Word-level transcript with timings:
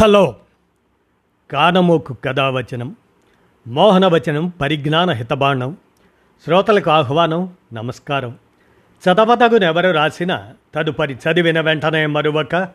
Hello. 0.00 0.36
కానమోకు 1.50 2.16
కథావచనం 2.24 2.96
మోహనవచనం 3.66 4.48
పరిజ్ఞాన 4.48 5.10
హితబాండం 5.10 5.76
శ్రోతలకు 6.44 6.90
ఆహ్వానం 6.90 7.52
నమస్కారం. 7.72 8.38
చదవతగునెవరు 9.08 9.90
రాసిన 9.90 10.52
తదుపరి 10.74 11.14
చదివిన 11.14 11.60
వెంటనే 11.60 12.06
మరువక 12.06 12.68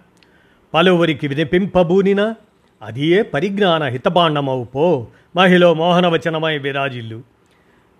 పలువురికి 0.73 1.27
వినిపింపబూనిన 1.27 2.33
అదియే 2.81 3.21
పరిజ్ఞాన 3.21 3.83
హితబాండమవు 3.83 4.63
పో 4.63 5.07
మహిళ 5.35 5.71
మోహనవచనమై 5.71 6.57
విరాజిల్లు. 6.57 7.21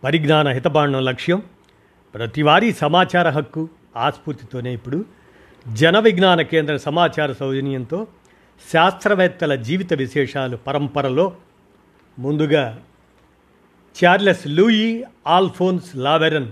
పరిజ్ఞాన 0.04 0.48
హితబాండం 0.48 1.04
లక్ష్యం 1.04 1.44
ప్రతివారీ 2.16 2.73
సమాచార 2.73 3.30
హక్కు 3.30 3.70
ఆస్ఫూర్తితోనే 3.98 4.73
ఇప్పుడు 4.73 5.05
జన 5.73 6.00
విజ్ఞాన 6.00 6.42
కేంద్ర 6.42 6.78
సమాచార 6.78 7.32
సౌజన్యంతో 7.32 8.07
శాస్త్రవేత్తల 8.74 9.56
జీవిత 9.56 9.94
విశేషాలు 9.94 10.58
పరంపరలో 10.58 11.36
ముందుగా 12.20 12.84
చార్లెస్ 14.04 14.48
లూయి 14.48 15.05
ఆల్ఫోన్స్ 15.27 15.96
లావెరన్ 15.96 16.52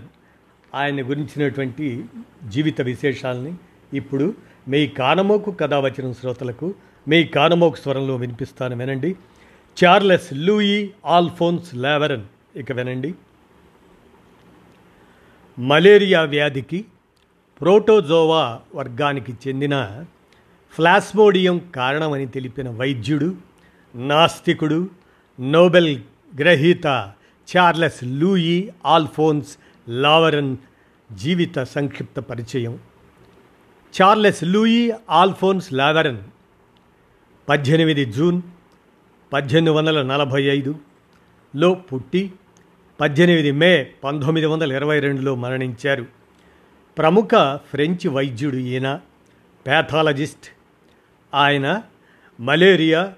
ఆయన 0.76 1.10
గురించినటువంటి 1.10 2.06
జీవిత 2.48 2.82
విశేషాలని 2.82 3.54
ఇప్పుడు 3.94 4.34
మీ 4.68 4.88
కానమోకు 4.88 5.52
కథ 5.52 5.74
వచ్చిన 5.74 6.12
శ్రోతలకు 6.12 6.74
మీ 7.08 7.24
కానమోకు 7.24 7.76
స్వరంలో 7.76 8.16
వినిపిస్తాను 8.16 8.76
వినండి. 8.76 9.16
చార్లెస్ 9.84 10.34
లూయి 10.34 10.94
ఆల్ఫోన్స్ 11.06 11.76
లావెరన్ 11.76 12.24
ఇక 12.56 12.72
వినండి. 12.72 13.14
మలేరియా 15.60 16.22
వ్యాధికి 16.22 16.86
ప్రోటోజోవా 17.62 18.60
వర్గానికి 18.76 19.34
చెందిన 19.48 20.06
ఫ్లాస్మోడియం 20.76 21.72
కారణమని 21.76 22.28
తెలిపిన 22.28 22.70
వైద్యుడు 22.70 23.36
నాస్తికుడు 23.96 24.90
నోబెల్ 25.40 26.00
గ్రహీత 26.40 26.86
చార్లెస్ 27.58 28.04
లూయి 28.04 28.74
ఆల్ఫోన్స్ 28.86 29.58
లావరన్ 29.90 30.58
జీవిత 31.12 31.64
సంక్షిప్త 31.64 32.20
పరిచయం. 32.20 32.80
చార్లెస్ 34.02 34.44
లూయి 34.44 34.94
ఆల్ఫోన్స్ 35.10 35.74
లావరన్ 35.74 36.18
పద్దెనిమిది 37.50 38.06
జూన్ 38.06 38.42
పద్దెనిమిది 39.34 39.78
వందల 39.78 40.02
నలభై 40.02 40.44
ఐదులో 40.44 41.74
పుట్టి 41.74 42.32
పద్దెనిమిది 43.00 43.52
మే 43.52 43.84
పంతొమ్మిది 44.04 44.48
వందల 44.48 44.72
ఇరవై 44.72 45.00
రెండులో 45.00 45.36
మరణించారు. 45.36 46.06
ప్రముఖ 46.98 47.30
ఫ్రెంచ్ 47.56 48.08
వైద్యుడు 48.08 48.56
ఈయన 48.56 49.00
ప్యాథాలజిస్ట్ 49.66 50.50
ఆయన 51.34 51.82
మలేరియా 52.40 53.14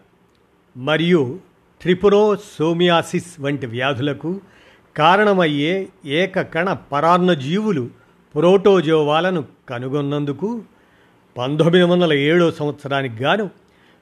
మరియు 0.78 1.40
ట్రిపురోసోమియాసిస్ 1.82 3.40
వంటి 3.40 3.66
వ్యాధులకు 3.66 4.42
కారణమయ్యే 4.98 5.88
ఏకకణ 6.06 6.74
పరాన్నజీవులు 6.74 7.90
ప్రోటోజోవాలను 8.36 9.46
కనుగొన్నందుకు 9.70 10.64
పంతొమ్మిది 11.38 11.84
వందల 11.84 12.14
ఏడో 12.14 12.52
సంవత్సరానికి 12.52 13.24
గాను 13.24 13.50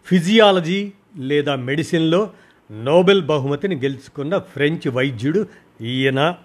ఫిజియాలజీ 0.06 0.91
లేదా 1.17 1.56
మెడిసిన్లో 1.56 2.30
నోబెల్ 2.72 3.22
బహుమతిని 3.22 3.75
గెలుచుకున్న 3.75 4.38
ఫ్రెంచ్ 4.38 4.88
వైద్యుడు 4.88 5.47
ఈయన. 5.81 6.36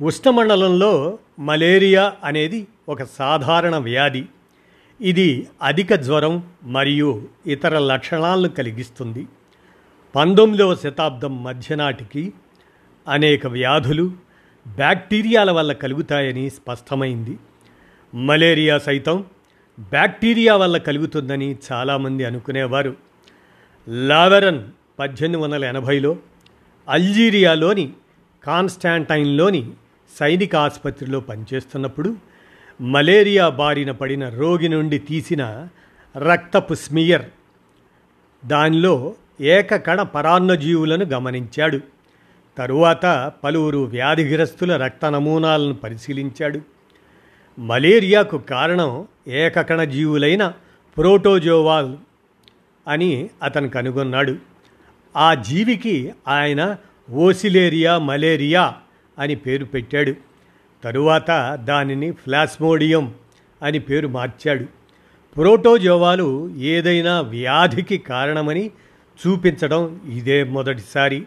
ఉష్ణమండలంలో 0.00 1.18
మలేరియా 1.38 2.12
అనేది 2.24 2.66
ఒక 2.88 3.02
సాధారణ 3.02 3.76
వ్యాధి. 3.76 4.24
ఇది 5.00 5.48
అధిక 5.62 5.94
జ్వరం 5.94 6.42
మరియు 6.62 7.22
ఇతర 7.46 7.78
లక్షణాలను 7.78 8.48
కలిగిస్తుంది. 8.48 9.26
పంతొమ్మిదవ 10.16 10.74
శతాబ్దం 10.74 11.44
మధ్యనాటికి 11.44 12.32
అనేక 13.08 13.46
వ్యాధులు 13.46 14.12
బ్యాక్టీరియాల 14.74 15.50
వల్ల 15.50 15.72
కలుగుతాయని 15.72 16.50
స్పష్టమైంది. 16.50 17.38
మలేరియా 18.14 18.78
సైతం 18.78 19.24
బ్యాక్టీరియా 19.80 20.56
వల్ల 20.56 20.76
కలుగుతుందని 20.76 21.56
చాలామంది 21.72 22.24
అనుకునేవారు. 22.24 22.96
లావెరన్ 23.88 24.64
పద్దెనిమిది 24.98 25.42
వందల 25.42 25.64
ఎనభైలో 25.64 26.16
అల్జీరియాలోని 26.88 27.92
కాన్స్టాంటైన్లోని 28.44 29.70
సైనిక 30.18 30.56
ఆసుపత్రిలో 30.56 31.20
పనిచేస్తున్నప్పుడు 31.20 32.16
మలేరియా 32.80 33.48
బారిన 33.48 33.90
పడిన 33.90 34.28
రోగి 34.28 34.68
నుండి 34.68 34.98
తీసిన 34.98 35.68
రక్తపు 36.16 36.74
స్మియర్. 36.74 37.22
దానిలో 38.44 39.14
ఏకకణ 39.40 40.02
పరాన్నజీవులను 40.02 41.04
గమనించాడు. 41.04 41.80
తరువాత 42.58 43.32
పలువురు 43.44 43.78
వ్యాధిగ్రస్తుల 43.78 44.76
రక్త 44.76 45.06
నమూనాలను 45.06 45.74
పరిశీలించాడు. 45.74 46.60
మలేరియాకు 47.58 48.38
కారణం 48.38 49.08
ఏకకణ 49.28 49.84
జీవులైన 49.84 50.52
ప్రోటోజోవాల్ 50.96 51.96
అని 52.88 53.30
అతను 53.42 53.68
కనుగొన్నాడు. 53.68 54.36
ఆ 55.16 55.34
జీవికి 55.34 56.12
ఆయన 56.28 56.76
ఓసిలేరియా 57.10 57.98
మలేరియా 57.98 58.74
అని 59.18 59.34
పేరు 59.34 59.64
పెట్టాడు. 59.64 60.27
తరువాత 60.84 61.60
దానిని 61.64 62.10
ఫ్లాస్మోడియం 62.10 63.14
అని 63.62 63.78
పేరు 63.78 64.08
మార్చాడు. 64.08 64.64
ప్రోటోజోవాలు 65.36 66.54
ఏదైనా 66.58 67.20
వ్యాధికి 67.20 67.98
కారణమని 67.98 68.70
చూపించడం 69.26 70.00
ఇదే 70.12 70.44
మొదటిసారి. 70.44 71.22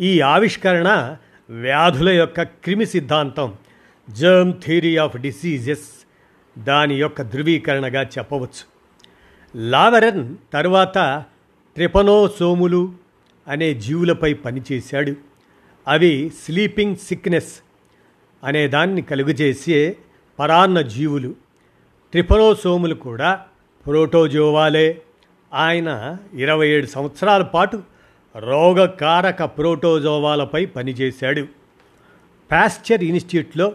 ఈ 0.00 0.20
ఆవిష్కరణ 0.20 1.16
వ్యాధుల 1.50 2.08
యొక్క 2.08 2.42
క్రిమి 2.42 2.86
సిద్ధాంతం 2.86 3.54
జర్మ్ 4.10 4.52
థియరీ 4.64 4.96
ఆఫ్ 4.96 5.16
డిసీజెస్ 5.16 6.06
దాని 6.58 6.94
యొక్క 6.94 7.22
ధృవీకరణగా 7.22 8.02
చెప్పవచ్చు. 8.02 8.72
లావెరన్ 9.56 10.36
తరువాత 10.52 11.24
ట్రిపనోసోములు 11.74 12.92
అనే 13.48 13.74
జీవులపై 13.74 14.34
పనిచేశాడు. 14.34 15.14
అవి 15.88 16.32
స్లీపింగ్ 16.44 16.96
సిక్నెస్ 16.96 17.52
అనే 18.44 18.68
దాన్ని 18.68 19.02
కలుగజేసే 19.02 19.96
పరాన్న 20.38 20.80
జీవులు 20.80 21.34
ట్రిపనోసోములు 22.12 22.94
కూడా 22.94 23.40
ప్రోటోజోవాలే. 23.86 25.02
ఆయన 25.54 26.16
ఇరవై 26.34 26.68
ఏడు 26.68 26.86
సంవత్సరాల 26.86 27.42
పాటు 27.42 27.82
రోగకారక 28.36 29.42
ప్రోటోజోవాలపై 29.44 30.66
పనిచేశాడు. 30.66 31.46
పాశ్చర్ 32.52 33.04
ఇన్స్టిట్యూట్లో 33.04 33.72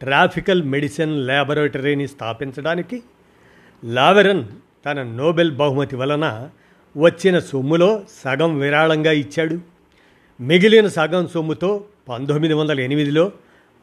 ట్రాఫికల్ 0.00 0.62
మెడిసిన్ 0.62 1.26
ల్యాబొరేటరీని 1.26 2.08
స్థాపించడానికి 2.08 3.02
లావెరన్ 3.84 4.44
తన 4.86 5.02
నోబెల్ 5.02 5.56
బహుమతి 5.56 5.96
వలన 5.96 6.50
వచ్చిన 6.96 7.38
సొమ్ములో 7.38 8.02
సగం 8.24 8.58
విరాళంగా 8.58 9.12
ఇచ్చాడు. 9.12 9.58
మిగిలిన 10.40 10.86
సగం 10.86 11.28
సొమ్ముతో 11.28 11.84
పంతొమ్మిది 12.08 12.54
వందల 12.54 12.80
ఎనిమిదిలో 12.80 13.32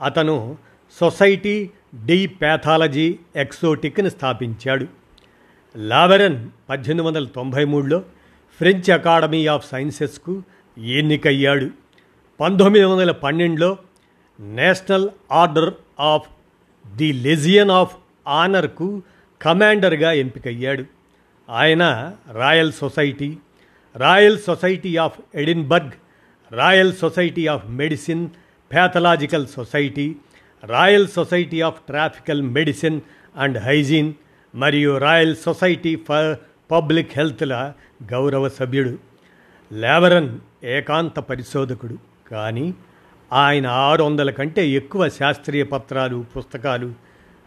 అతను 0.01 0.57
సొసైటీ 0.99 1.69
డి 2.05 2.27
ప్యాథాలజీ 2.27 3.19
ఎక్సోటిక్ని 3.35 4.11
స్థాపించాడు. 4.11 4.87
లావెరన్ 5.77 6.49
పద్దెనిమిది 6.69 7.07
వందల 7.07 7.25
తొంభై 7.25 7.65
మూడులో 7.65 7.99
ఫ్రెంచ్ 8.57 8.89
అకాడమీ 8.89 9.47
ఆఫ్ 9.47 9.69
సైన్సెస్కు 9.69 10.43
ఎన్నికయ్యాడు. 10.77 11.69
పంతొమ్మిది 12.39 12.85
వందల 12.85 13.11
పన్నెండులో 13.11 13.77
national 14.39 15.09
order 15.31 15.73
of 15.99 16.29
the 16.95 17.13
legion 17.13 17.71
of 17.71 17.95
ఆనర్కు 18.27 19.01
కమాండర్గా 19.41 20.11
ఎంపికయ్యాడు. 20.11 20.85
ఆయన 21.49 22.13
royal 22.31 22.73
society 22.73 23.37
royal 23.95 24.39
society 24.39 24.97
of 24.97 25.19
Edinburgh 25.35 25.91
royal 26.53 26.93
society 26.93 27.47
of 27.47 27.67
medicine 27.67 28.29
pathological 28.71 29.47
society 29.47 30.15
royal 30.65 31.07
society 31.07 31.61
of 31.61 31.81
tropical 31.81 32.41
medicine 32.41 33.01
and 33.35 33.57
hygiene 33.57 34.13
మరియు 34.55 34.97
రాయల్ 34.97 35.35
సొసైటీ 35.35 35.95
ఫర్ 35.95 36.37
పబ్లిక్ 36.71 37.11
హెల్త్ల 37.15 37.73
గౌరవ 38.11 38.49
సభ్యుడు. 38.49 38.97
లేవరన్ 39.73 40.39
ఏకాంత 40.63 41.19
పరిశోధకుడు. 41.19 41.97
కానీ 42.31 42.73
ఆయన 43.33 43.67
ఆరు 43.67 44.03
వందల 44.03 44.31
కంటే 44.31 44.69
ఎక్కువ 44.69 45.09
శాస్త్రీయ 45.09 45.63
పత్రాలు 45.63 46.25
పుస్తకాలు 46.37 46.93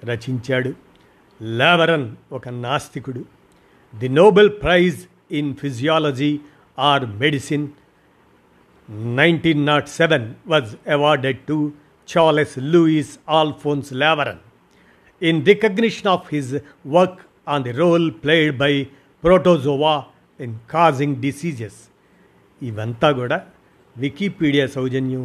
రచించాడు. 0.04 0.72
లేవరన్ 1.42 2.16
ఒక 2.32 2.48
నాస్తికుడు. 2.48 3.24
The 3.98 4.08
Nobel 4.08 4.50
prize 4.50 5.04
in 5.30 5.56
physiology 5.56 6.40
or 6.78 7.06
medicine 7.06 7.68
nineteen 8.88 9.66
nought 9.66 9.88
seven 9.88 10.26
was 10.46 10.90
awarded 10.90 11.38
to 11.38 11.58
Charles 12.08 12.58
Louis 12.58 13.18
Alphonse 13.28 13.92
Laveran 13.92 14.42
in 15.22 15.36
recognition 15.44 16.06
of 16.06 16.28
his 16.28 16.46
work 16.86 17.18
on 17.46 17.62
the 17.62 17.72
role 17.72 18.06
played 18.24 18.52
by 18.58 18.72
protozoa 19.24 19.94
in 20.40 20.54
causing 20.70 21.16
diseases 21.16 21.80
ఇవంతా 22.62 23.10
కూడా 23.10 23.36
Wikipedia 23.96 24.66
సౌజన్యం 24.66 25.24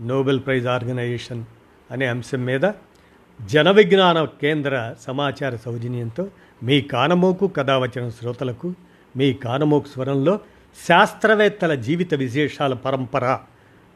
Nobel 0.00 0.40
prize 0.40 0.66
organisation 0.66 1.42
అనే 1.90 2.06
అంశం 2.06 2.44
మీద 2.44 2.64
జన 3.40 3.70
విజ్ఞాన 3.70 4.24
కేంద్ర 4.24 4.94
సమాచార 5.00 5.56
సౌజన్యంతో 5.56 6.24
మీ 6.62 6.80
కానమోకు 6.82 7.48
కథావచన 7.48 8.08
శ్రోతలకు 8.08 8.68
మీ 9.16 9.32
కానమోకు 9.44 9.88
స్వరంలో 9.88 10.34
శాస్త్రవేత్తల 10.88 11.74
జీవిత 11.74 12.14
విశేషాల 12.14 12.74
పరంపర. 12.74 13.38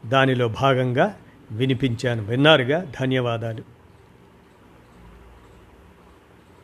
దానిలో 0.06 0.48
భాగంగా 0.48 1.16
వినిపించాను. 1.50 2.22
విన్నారుగా? 2.22 2.92
ధన్యవాదాలు. 3.00 3.75